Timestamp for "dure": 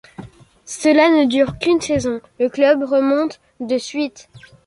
1.25-1.59